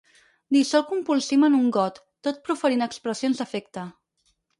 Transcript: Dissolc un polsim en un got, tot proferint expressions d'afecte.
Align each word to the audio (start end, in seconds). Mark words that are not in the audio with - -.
Dissolc 0.55 0.87
un 0.95 1.03
polsim 1.09 1.45
en 1.47 1.57
un 1.57 1.67
got, 1.75 1.99
tot 2.29 2.39
proferint 2.47 2.87
expressions 2.87 3.43
d'afecte. 3.43 3.85